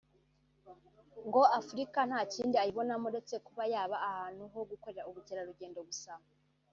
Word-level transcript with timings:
ngo 1.27 1.41
Afurika 1.59 1.99
nta 2.09 2.21
kindi 2.33 2.55
ayibonamo 2.57 3.05
uretse 3.09 3.35
kuba 3.47 3.63
yaba 3.73 3.95
ahantu 4.09 4.43
ho 4.51 4.59
gukorera 4.71 5.07
ubukerarugendo 5.09 5.79
gusa 5.89 6.11